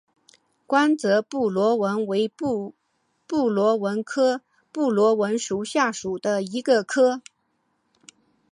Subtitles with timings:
[0.65, 2.73] 光泽布纹螺为布
[3.29, 5.91] 纹螺科布纹螺属下
[6.23, 7.21] 的一个种。